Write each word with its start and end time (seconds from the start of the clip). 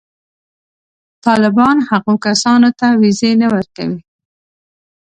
طالبان 1.25 1.77
هغو 1.89 2.13
کسانو 2.25 2.69
ته 2.79 2.87
وېزې 2.99 3.31
نه 3.41 3.47
ورکوي. 3.53 3.99